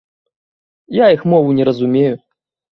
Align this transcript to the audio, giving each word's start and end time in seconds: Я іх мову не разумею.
Я 1.03 1.11
іх 1.17 1.21
мову 1.35 1.55
не 1.61 1.69
разумею. 1.71 2.15